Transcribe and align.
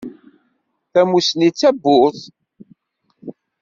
Tamussni 0.91 1.49
d 1.53 1.55
tawwurt. 1.59 2.21